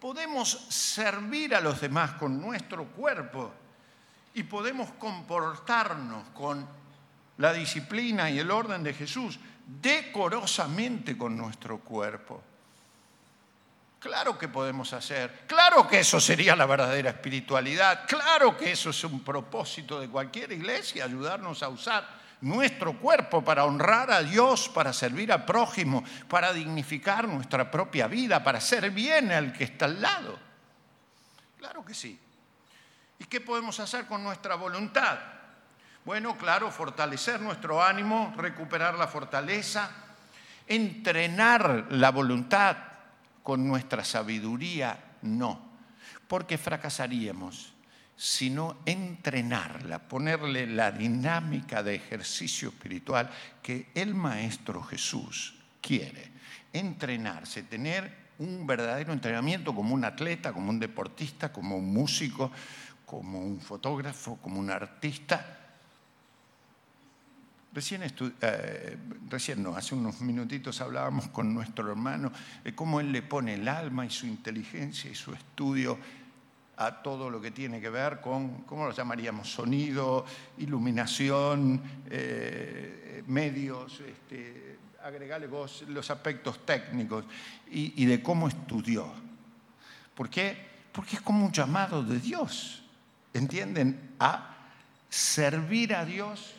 [0.00, 3.52] Podemos servir a los demás con nuestro cuerpo
[4.34, 6.66] y podemos comportarnos con
[7.38, 12.42] la disciplina y el orden de Jesús decorosamente con nuestro cuerpo.
[13.98, 19.02] Claro que podemos hacer, claro que eso sería la verdadera espiritualidad, claro que eso es
[19.04, 24.92] un propósito de cualquier iglesia, ayudarnos a usar nuestro cuerpo para honrar a Dios, para
[24.92, 30.00] servir al prójimo, para dignificar nuestra propia vida, para hacer bien al que está al
[30.00, 30.38] lado.
[31.58, 32.20] Claro que sí.
[33.18, 35.18] ¿Y qué podemos hacer con nuestra voluntad?
[36.04, 39.90] Bueno, claro, fortalecer nuestro ánimo, recuperar la fortaleza,
[40.66, 42.76] entrenar la voluntad
[43.42, 45.62] con nuestra sabiduría, no,
[46.28, 47.73] porque fracasaríamos
[48.16, 53.30] sino entrenarla, ponerle la dinámica de ejercicio espiritual
[53.62, 56.32] que el Maestro Jesús quiere.
[56.72, 62.50] Entrenarse, tener un verdadero entrenamiento como un atleta, como un deportista, como un músico,
[63.04, 65.60] como un fotógrafo, como un artista.
[67.72, 68.96] Recién, eh,
[69.28, 72.30] recién no, hace unos minutitos hablábamos con nuestro hermano
[72.62, 75.98] de cómo él le pone el alma y su inteligencia y su estudio
[76.76, 79.50] a todo lo que tiene que ver con, ¿cómo lo llamaríamos?
[79.50, 80.24] Sonido,
[80.58, 87.24] iluminación, eh, medios, este, agregarle vos los aspectos técnicos
[87.70, 89.12] y, y de cómo estudió.
[90.14, 90.56] ¿Por qué?
[90.92, 92.82] Porque es como un llamado de Dios,
[93.32, 94.14] ¿entienden?
[94.18, 94.56] A
[95.08, 96.54] servir a Dios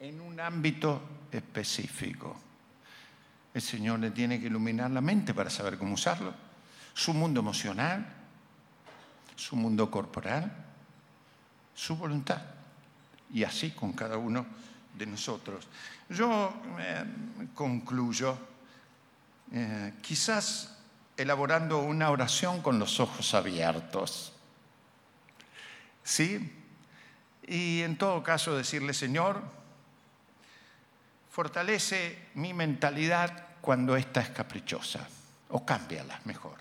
[0.00, 2.36] en un ámbito específico.
[3.54, 6.34] El Señor le tiene que iluminar la mente para saber cómo usarlo.
[6.92, 8.15] Su mundo emocional,
[9.36, 10.50] su mundo corporal,
[11.74, 12.42] su voluntad.
[13.32, 14.46] Y así con cada uno
[14.94, 15.66] de nosotros.
[16.08, 17.04] Yo eh,
[17.54, 18.38] concluyo
[19.52, 20.76] eh, quizás
[21.16, 24.32] elaborando una oración con los ojos abiertos.
[26.02, 26.52] ¿Sí?
[27.46, 29.42] Y en todo caso decirle, Señor,
[31.30, 35.06] fortalece mi mentalidad cuando ésta es caprichosa,
[35.50, 36.56] o cámbiala mejor.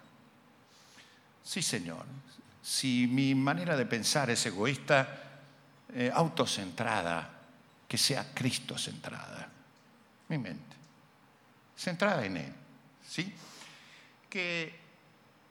[1.44, 2.06] Sí, Señor,
[2.66, 5.08] si mi manera de pensar es egoísta,
[5.94, 7.30] eh, autocentrada,
[7.88, 9.48] que sea Cristo centrada,
[10.30, 10.76] mi mente,
[11.78, 12.54] centrada en Él,
[13.08, 13.32] ¿sí?
[14.28, 14.80] Que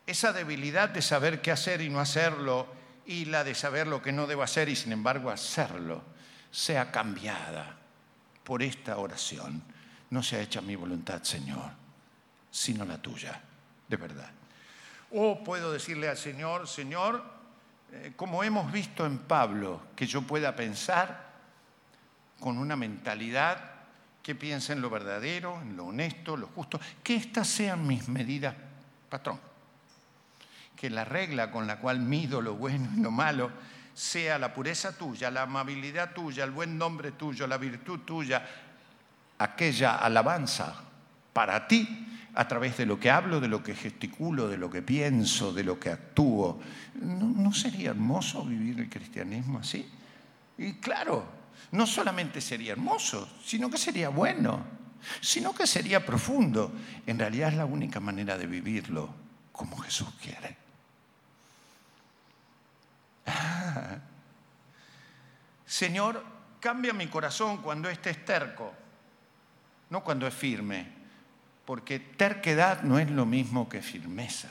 [0.04, 2.66] esa debilidad de saber qué hacer y no hacerlo,
[3.06, 6.02] y la de saber lo que no debo hacer y sin embargo hacerlo,
[6.50, 7.76] sea cambiada
[8.42, 9.62] por esta oración.
[10.10, 11.70] No sea hecha mi voluntad, Señor,
[12.50, 13.40] sino la tuya,
[13.86, 14.30] de verdad.
[15.16, 17.22] O puedo decirle al Señor, Señor,
[17.92, 21.32] eh, como hemos visto en Pablo, que yo pueda pensar
[22.40, 23.58] con una mentalidad
[24.24, 28.56] que piense en lo verdadero, en lo honesto, lo justo, que estas sean mis medidas,
[29.08, 29.38] patrón.
[30.74, 33.52] Que la regla con la cual mido lo bueno y lo malo
[33.94, 38.44] sea la pureza tuya, la amabilidad tuya, el buen nombre tuyo, la virtud tuya,
[39.38, 40.74] aquella alabanza
[41.32, 44.82] para ti a través de lo que hablo, de lo que gesticulo, de lo que
[44.82, 46.60] pienso, de lo que actúo.
[47.00, 49.88] ¿No, sería hermoso vivir el cristianismo así?
[50.58, 51.24] Y claro,
[51.72, 54.64] no solamente sería hermoso, sino que sería bueno,
[55.20, 56.72] sino que sería profundo.
[57.06, 59.14] En realidad es la única manera de vivirlo
[59.52, 60.56] como Jesús quiere.
[65.66, 66.24] Señor,
[66.58, 68.72] cambia mi corazón cuando este es terco,
[69.90, 70.93] no cuando es firme,
[71.64, 74.48] porque terquedad no es lo mismo que firmeza.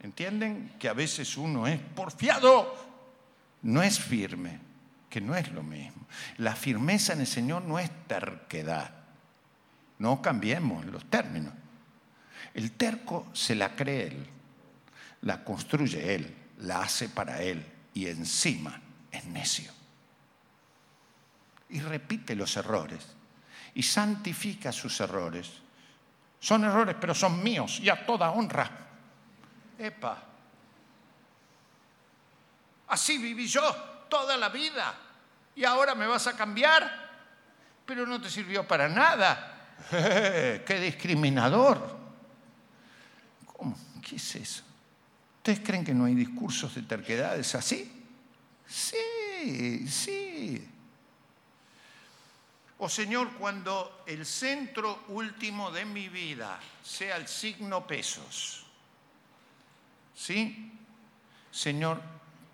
[0.00, 0.74] ¿Entienden?
[0.78, 2.74] Que a veces uno es porfiado,
[3.62, 4.60] no es firme,
[5.10, 6.06] que no es lo mismo.
[6.38, 8.90] La firmeza en el Señor no es terquedad.
[9.98, 11.52] No cambiemos los términos.
[12.54, 14.26] El terco se la cree Él,
[15.22, 17.64] la construye Él la hace para él
[17.94, 19.72] y encima es necio.
[21.68, 23.06] Y repite los errores
[23.74, 25.50] y santifica sus errores.
[26.40, 28.70] Son errores, pero son míos y a toda honra.
[29.78, 30.22] Epa.
[32.88, 33.62] Así viví yo
[34.08, 34.94] toda la vida
[35.54, 37.10] y ahora me vas a cambiar,
[37.84, 39.74] pero no te sirvió para nada.
[39.90, 41.96] ¡Qué discriminador!
[43.46, 43.76] ¿Cómo?
[44.02, 44.62] ¿Qué es eso?
[45.38, 48.04] ¿Ustedes creen que no hay discursos de terquedades así?
[48.66, 50.68] Sí, sí.
[52.78, 58.66] Oh, Señor, cuando el centro último de mi vida sea el signo pesos,
[60.14, 60.72] ¿sí?
[61.50, 62.02] Señor,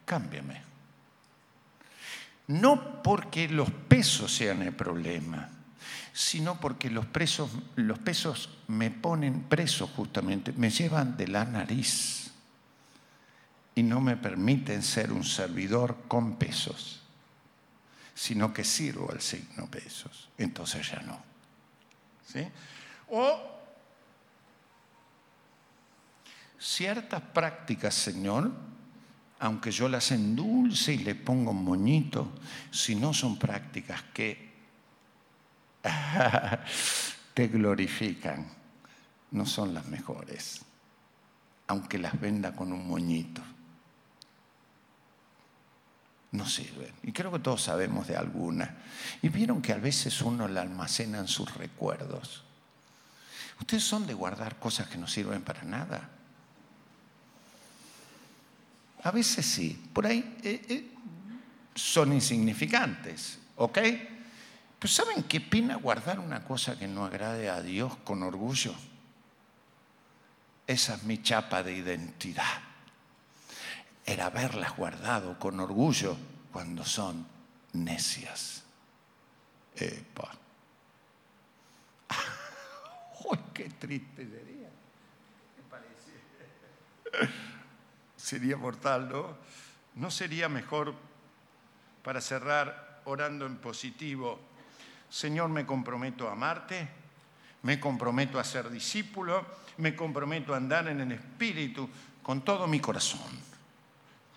[0.04, 0.62] cámbiame.
[2.48, 5.48] No porque los pesos sean el problema,
[6.12, 7.06] sino porque los,
[7.76, 12.30] los pesos me ponen preso justamente, me llevan de la nariz
[13.74, 17.01] y no me permiten ser un servidor con pesos,
[18.14, 20.30] sino que sirvo al signo pesos.
[20.38, 21.20] Entonces ya no.
[22.26, 22.46] ¿Sí?
[23.10, 23.40] O
[26.58, 28.52] ciertas prácticas, Señor,
[29.40, 32.32] aunque yo las endulce y le pongo un moñito,
[32.70, 34.52] si no son prácticas que
[37.34, 38.46] te glorifican,
[39.32, 40.60] no son las mejores,
[41.66, 43.42] aunque las venda con un moñito
[46.32, 46.92] no sirven.
[47.02, 48.76] Y creo que todos sabemos de alguna.
[49.20, 52.42] Y vieron que a veces uno la almacena en sus recuerdos.
[53.60, 56.08] Ustedes son de guardar cosas que no sirven para nada.
[59.04, 60.90] A veces sí, por ahí eh, eh,
[61.74, 63.78] son insignificantes, ¿ok?
[64.78, 68.74] Pero ¿saben qué pena guardar una cosa que no agrade a Dios con orgullo?
[70.66, 72.71] Esa es mi chapa de identidad
[74.04, 76.16] era haberlas guardado con orgullo
[76.52, 77.26] cuando son
[77.72, 78.64] necias.
[79.76, 80.30] Epa.
[83.24, 84.68] ¡Uy, qué triste sería!
[88.16, 89.36] Sería mortal, ¿no?
[89.96, 90.94] ¿No sería mejor
[92.02, 94.40] para cerrar orando en positivo?
[95.10, 96.88] Señor, me comprometo a amarte,
[97.62, 99.44] me comprometo a ser discípulo,
[99.78, 101.90] me comprometo a andar en el Espíritu
[102.22, 103.51] con todo mi corazón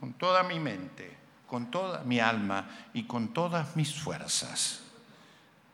[0.05, 4.83] con toda mi mente, con toda mi alma y con todas mis fuerzas.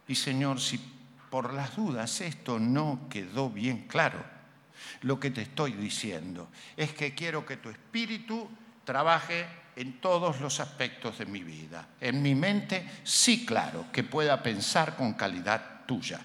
[0.07, 0.79] Y Señor, si
[1.29, 4.23] por las dudas esto no quedó bien claro,
[5.01, 8.49] lo que te estoy diciendo es que quiero que tu espíritu
[8.86, 11.89] trabaje en todos los aspectos de mi vida.
[11.99, 16.21] En mi mente, sí, claro, que pueda pensar con calidad tuya.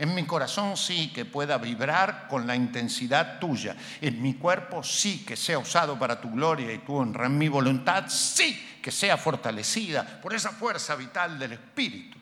[0.00, 3.76] En mi corazón sí que pueda vibrar con la intensidad tuya.
[4.00, 7.26] En mi cuerpo sí que sea usado para tu gloria y tu honra.
[7.26, 12.16] En mi voluntad sí que sea fortalecida por esa fuerza vital del Espíritu.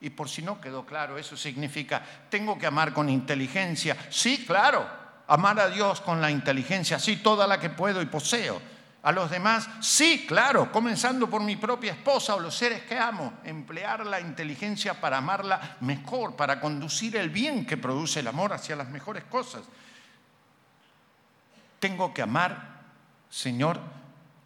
[0.00, 3.96] Y por si no quedó claro, eso significa, tengo que amar con inteligencia.
[4.08, 4.88] Sí, claro,
[5.26, 8.62] amar a Dios con la inteligencia, sí, toda la que puedo y poseo
[9.02, 9.68] a los demás?
[9.80, 15.00] Sí, claro, comenzando por mi propia esposa o los seres que amo, emplear la inteligencia
[15.00, 19.62] para amarla mejor, para conducir el bien que produce el amor hacia las mejores cosas.
[21.78, 22.82] Tengo que amar,
[23.30, 23.80] Señor,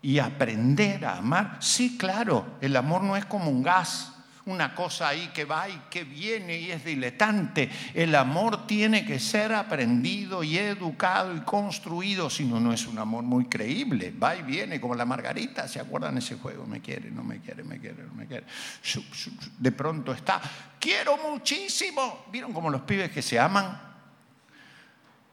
[0.00, 1.56] y aprender a amar.
[1.60, 4.13] Sí, claro, el amor no es como un gas
[4.46, 7.70] una cosa ahí que va y que viene y es diletante.
[7.94, 12.98] El amor tiene que ser aprendido y educado y construido, si no, no es un
[12.98, 14.12] amor muy creíble.
[14.12, 16.66] Va y viene como la margarita, ¿se acuerdan ese juego?
[16.66, 18.44] Me quiere, no me quiere, me quiere, no me quiere.
[19.58, 20.40] De pronto está,
[20.78, 22.26] quiero muchísimo.
[22.30, 23.93] ¿Vieron como los pibes que se aman?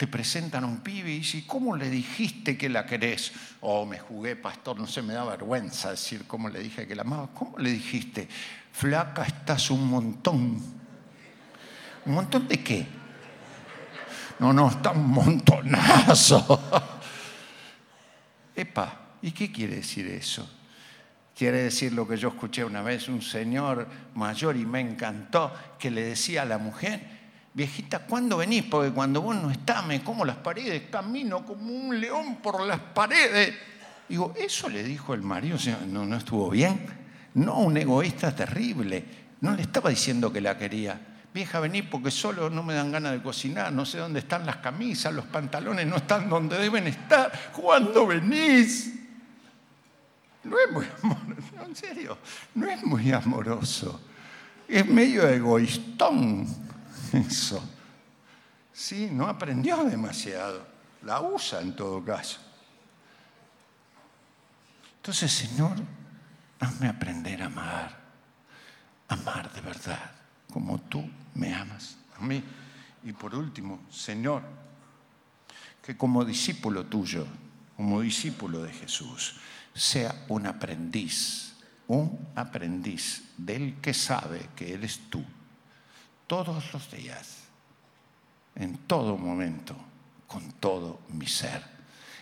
[0.01, 3.31] Te presentan a un pibe y dicen, ¿cómo le dijiste que la querés?
[3.59, 7.03] Oh, me jugué, pastor, no se me da vergüenza decir cómo le dije que la
[7.03, 7.29] amaba.
[7.35, 8.27] ¿Cómo le dijiste?
[8.71, 10.59] Flaca, estás un montón.
[12.03, 12.87] ¿Un montón de qué?
[14.39, 16.59] No, no, está un montonazo.
[18.55, 20.49] Epa, ¿y qué quiere decir eso?
[21.37, 25.91] Quiere decir lo que yo escuché una vez, un señor mayor y me encantó, que
[25.91, 27.10] le decía a la mujer,
[27.53, 28.63] viejita, ¿cuándo venís?
[28.63, 32.79] Porque cuando vos no estás, me como las paredes, camino como un león por las
[32.79, 33.55] paredes.
[34.07, 35.57] Digo, ¿eso le dijo el marido?
[35.87, 36.85] ¿No, no estuvo bien?
[37.35, 39.03] No, un egoísta terrible.
[39.41, 40.99] No le estaba diciendo que la quería.
[41.33, 44.57] Vieja, vení porque solo no me dan ganas de cocinar, no sé dónde están las
[44.57, 47.31] camisas, los pantalones no están donde deben estar.
[47.53, 48.93] ¿Cuándo venís?
[50.43, 52.17] No es muy amoroso, en serio,
[52.55, 54.01] no es muy amoroso.
[54.67, 56.70] Es medio egoístón
[57.13, 57.63] eso.
[58.73, 60.65] Sí, no aprendió demasiado.
[61.03, 62.39] La usa en todo caso.
[64.97, 65.77] Entonces, Señor,
[66.61, 67.97] Hazme aprender a amar,
[69.07, 70.11] amar de verdad,
[70.53, 71.03] como tú
[71.33, 72.43] me amas a mí.
[73.03, 74.43] Y por último, Señor,
[75.81, 77.25] que como discípulo tuyo,
[77.75, 79.37] como discípulo de Jesús,
[79.73, 81.55] sea un aprendiz,
[81.87, 85.25] un aprendiz del que sabe que eres tú,
[86.31, 87.39] todos los días,
[88.55, 89.75] en todo momento,
[90.27, 91.61] con todo mi ser.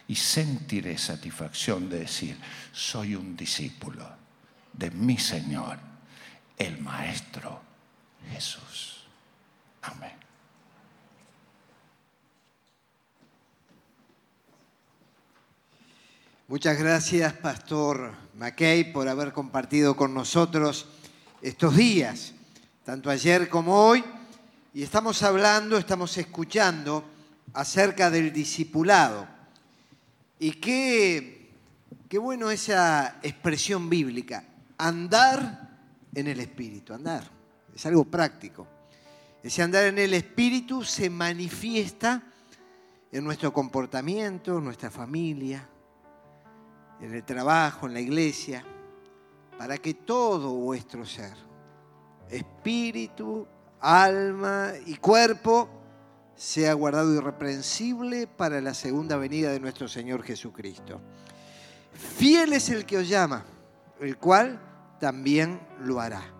[0.08, 2.36] Y sentiré satisfacción de decir,
[2.72, 4.10] soy un discípulo
[4.74, 5.78] de mi Señor,
[6.58, 7.62] el Maestro
[8.32, 9.04] Jesús.
[9.84, 10.18] Amén.
[16.48, 20.88] Muchas gracias, Pastor Mackay, por haber compartido con nosotros
[21.44, 22.34] estos días,
[22.90, 24.04] tanto ayer como hoy.
[24.74, 27.04] Y estamos hablando, estamos escuchando
[27.54, 29.28] acerca del discipulado.
[30.40, 31.52] Y qué,
[32.08, 34.44] qué bueno esa expresión bíblica,
[34.80, 35.70] andar
[36.16, 37.30] en el Espíritu, andar.
[37.76, 38.66] Es algo práctico.
[39.44, 42.24] Ese andar en el Espíritu se manifiesta
[43.12, 45.70] en nuestro comportamiento, en nuestra familia,
[47.00, 48.66] en el trabajo, en la iglesia,
[49.60, 51.49] para que todo vuestro ser,
[52.30, 53.48] espíritu,
[53.80, 55.70] alma y cuerpo,
[56.36, 61.02] sea guardado irreprensible para la segunda venida de nuestro Señor Jesucristo.
[61.94, 63.46] Fiel es el que os llama,
[64.00, 64.60] el cual
[65.00, 66.34] también lo hará.